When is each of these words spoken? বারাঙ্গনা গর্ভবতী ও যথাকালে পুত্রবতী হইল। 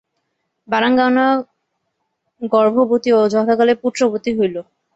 বারাঙ্গনা 0.67 1.25
গর্ভবতী 2.51 3.09
ও 3.13 3.31
যথাকালে 3.33 3.73
পুত্রবতী 3.83 4.31
হইল। 4.37 4.55